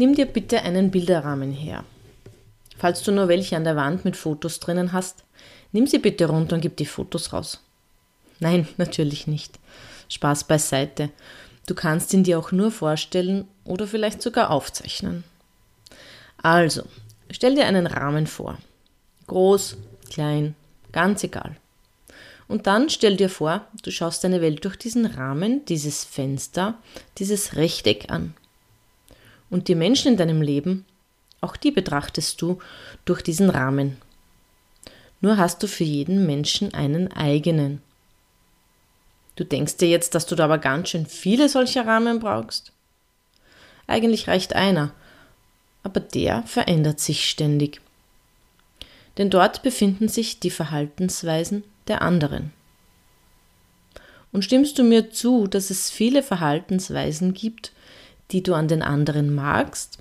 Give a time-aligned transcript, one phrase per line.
[0.00, 1.84] Nimm dir bitte einen Bilderrahmen her.
[2.78, 5.24] Falls du nur welche an der Wand mit Fotos drinnen hast,
[5.72, 7.60] nimm sie bitte runter und gib die Fotos raus.
[8.38, 9.58] Nein, natürlich nicht.
[10.08, 11.10] Spaß beiseite.
[11.66, 15.22] Du kannst ihn dir auch nur vorstellen oder vielleicht sogar aufzeichnen.
[16.42, 16.84] Also,
[17.30, 18.56] stell dir einen Rahmen vor.
[19.26, 19.76] Groß,
[20.08, 20.54] klein,
[20.92, 21.56] ganz egal.
[22.48, 26.78] Und dann stell dir vor, du schaust deine Welt durch diesen Rahmen, dieses Fenster,
[27.18, 28.32] dieses Rechteck an.
[29.50, 30.86] Und die Menschen in deinem Leben,
[31.40, 32.58] auch die betrachtest du
[33.04, 33.96] durch diesen Rahmen.
[35.20, 37.82] Nur hast du für jeden Menschen einen eigenen.
[39.36, 42.72] Du denkst dir jetzt, dass du da aber ganz schön viele solcher Rahmen brauchst?
[43.86, 44.92] Eigentlich reicht einer,
[45.82, 47.80] aber der verändert sich ständig.
[49.18, 52.52] Denn dort befinden sich die Verhaltensweisen der anderen.
[54.32, 57.72] Und stimmst du mir zu, dass es viele Verhaltensweisen gibt,
[58.30, 59.98] die du an den anderen magst,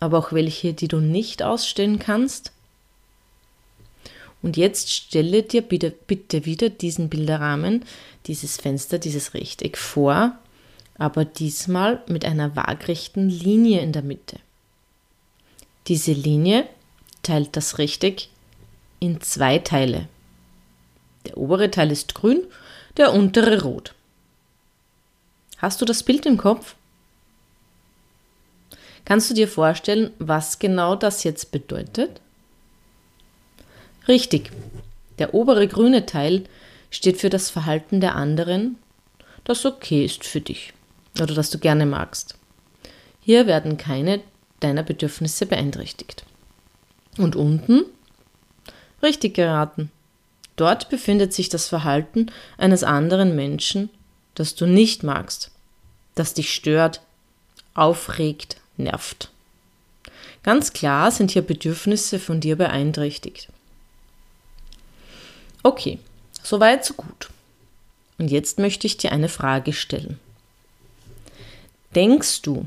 [0.00, 2.52] aber auch welche, die du nicht ausstellen kannst?
[4.42, 7.84] Und jetzt stelle dir bitte, bitte wieder diesen Bilderrahmen,
[8.26, 10.36] dieses Fenster, dieses Rechteck vor,
[10.98, 14.38] aber diesmal mit einer waagrechten Linie in der Mitte.
[15.86, 16.68] Diese Linie
[17.22, 18.28] teilt das Rechteck
[18.98, 20.08] in zwei Teile.
[21.26, 22.42] Der obere Teil ist grün,
[22.96, 23.94] der untere rot.
[25.58, 26.74] Hast du das Bild im Kopf?
[29.04, 32.20] Kannst du dir vorstellen, was genau das jetzt bedeutet?
[34.08, 34.50] Richtig.
[35.18, 36.44] Der obere grüne Teil
[36.90, 38.76] steht für das Verhalten der anderen,
[39.44, 40.72] das okay ist für dich
[41.20, 42.36] oder das du gerne magst.
[43.20, 44.20] Hier werden keine
[44.60, 46.24] deiner Bedürfnisse beeinträchtigt.
[47.18, 47.84] Und unten?
[49.02, 49.90] Richtig geraten.
[50.56, 53.90] Dort befindet sich das Verhalten eines anderen Menschen,
[54.34, 55.50] das du nicht magst,
[56.14, 57.00] das dich stört,
[57.74, 59.30] aufregt, nervt.
[60.42, 63.48] Ganz klar sind hier Bedürfnisse von dir beeinträchtigt.
[65.62, 65.98] Okay,
[66.42, 67.30] soweit so gut.
[68.18, 70.18] Und jetzt möchte ich dir eine Frage stellen.
[71.94, 72.66] Denkst du,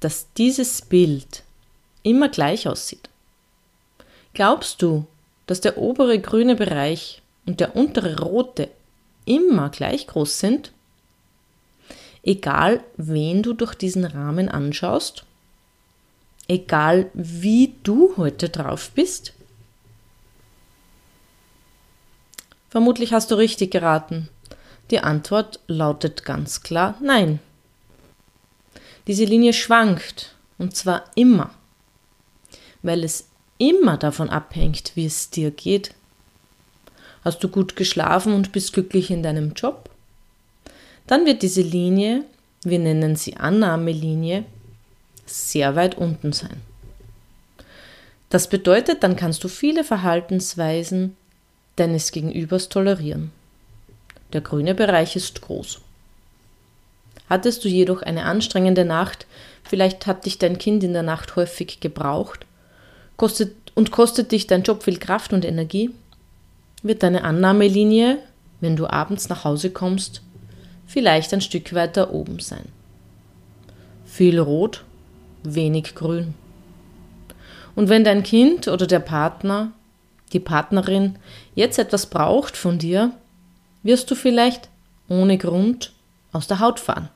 [0.00, 1.42] dass dieses Bild
[2.02, 3.08] immer gleich aussieht?
[4.34, 5.06] Glaubst du,
[5.46, 8.68] dass der obere grüne Bereich und der untere rote
[9.24, 10.72] immer gleich groß sind?
[12.26, 15.24] Egal, wen du durch diesen Rahmen anschaust?
[16.48, 19.32] Egal, wie du heute drauf bist?
[22.68, 24.28] Vermutlich hast du richtig geraten.
[24.90, 27.38] Die Antwort lautet ganz klar Nein.
[29.06, 31.50] Diese Linie schwankt, und zwar immer,
[32.82, 35.94] weil es immer davon abhängt, wie es dir geht.
[37.22, 39.90] Hast du gut geschlafen und bist glücklich in deinem Job?
[41.06, 42.24] Dann wird diese Linie,
[42.64, 44.44] wir nennen sie Annahmelinie,
[45.24, 46.60] sehr weit unten sein.
[48.30, 51.16] Das bedeutet, dann kannst du viele Verhaltensweisen
[51.76, 53.30] deines Gegenübers tolerieren.
[54.32, 55.80] Der grüne Bereich ist groß.
[57.28, 59.26] Hattest du jedoch eine anstrengende Nacht,
[59.64, 62.46] vielleicht hat dich dein Kind in der Nacht häufig gebraucht,
[63.16, 65.90] kostet, und kostet dich dein Job viel Kraft und Energie,
[66.82, 68.18] wird deine Annahmelinie,
[68.60, 70.22] wenn du abends nach Hause kommst,
[70.86, 72.66] vielleicht ein Stück weiter oben sein.
[74.04, 74.84] Viel Rot,
[75.42, 76.34] wenig Grün.
[77.74, 79.72] Und wenn dein Kind oder der Partner,
[80.32, 81.18] die Partnerin
[81.54, 83.12] jetzt etwas braucht von dir,
[83.82, 84.68] wirst du vielleicht
[85.08, 85.92] ohne Grund
[86.32, 87.08] aus der Haut fahren.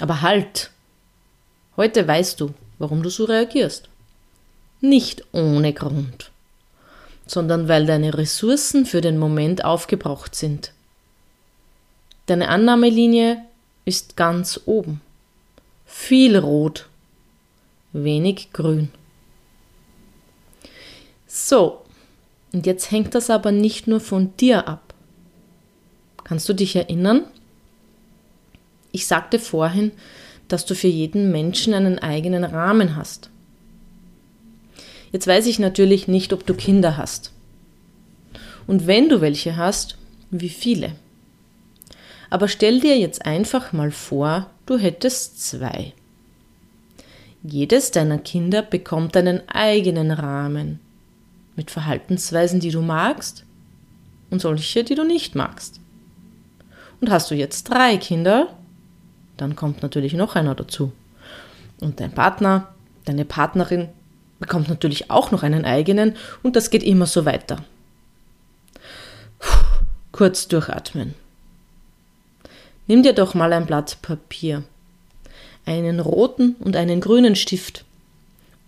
[0.00, 0.70] Aber halt!
[1.76, 3.88] Heute weißt du, warum du so reagierst.
[4.80, 6.30] Nicht ohne Grund,
[7.26, 10.72] sondern weil deine Ressourcen für den Moment aufgebraucht sind.
[12.28, 13.42] Deine Annahmelinie
[13.86, 15.00] ist ganz oben.
[15.86, 16.86] Viel Rot,
[17.94, 18.90] wenig Grün.
[21.26, 21.86] So,
[22.52, 24.92] und jetzt hängt das aber nicht nur von dir ab.
[26.22, 27.24] Kannst du dich erinnern,
[28.92, 29.92] ich sagte vorhin,
[30.48, 33.30] dass du für jeden Menschen einen eigenen Rahmen hast.
[35.12, 37.32] Jetzt weiß ich natürlich nicht, ob du Kinder hast.
[38.66, 39.96] Und wenn du welche hast,
[40.30, 40.94] wie viele.
[42.30, 45.92] Aber stell dir jetzt einfach mal vor, du hättest zwei.
[47.42, 50.80] Jedes deiner Kinder bekommt einen eigenen Rahmen
[51.56, 53.44] mit Verhaltensweisen, die du magst
[54.30, 55.80] und solche, die du nicht magst.
[57.00, 58.48] Und hast du jetzt drei Kinder,
[59.36, 60.92] dann kommt natürlich noch einer dazu.
[61.80, 62.74] Und dein Partner,
[63.04, 63.88] deine Partnerin
[64.40, 67.64] bekommt natürlich auch noch einen eigenen und das geht immer so weiter.
[69.38, 71.14] Puh, kurz durchatmen.
[72.88, 74.64] Nimm dir doch mal ein Blatt Papier,
[75.66, 77.84] einen roten und einen grünen Stift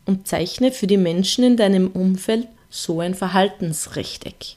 [0.05, 4.57] und zeichne für die Menschen in deinem Umfeld so ein Verhaltensrechteck.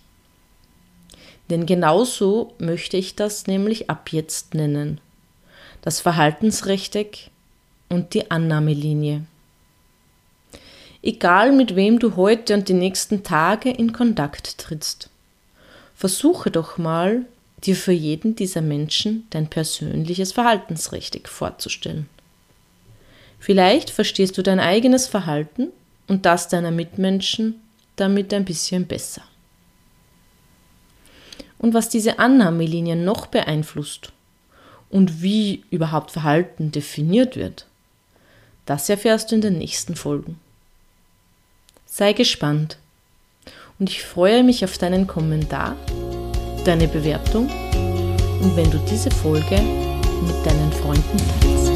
[1.50, 5.00] Denn genauso möchte ich das nämlich ab jetzt nennen.
[5.82, 7.30] Das Verhaltensrechteck
[7.88, 9.26] und die Annahmelinie.
[11.02, 15.10] Egal mit wem du heute und die nächsten Tage in Kontakt trittst,
[15.96, 17.26] versuche doch mal,
[17.64, 22.10] dir für jeden dieser Menschen dein persönliches Verhaltensrechteck vorzustellen.
[23.40, 25.70] Vielleicht verstehst du dein eigenes Verhalten
[26.08, 27.56] und das deiner Mitmenschen
[27.96, 29.22] damit ein bisschen besser.
[31.58, 34.12] Und was diese Annahmelinien noch beeinflusst
[34.90, 37.68] und wie überhaupt Verhalten definiert wird,
[38.66, 40.40] das erfährst du in den nächsten Folgen.
[41.86, 42.78] Sei gespannt
[43.80, 45.76] und ich freue mich auf deinen Kommentar,
[46.64, 47.50] deine Bewertung
[48.42, 49.60] und wenn du diese Folge
[50.26, 51.73] mit deinen Freunden teilst.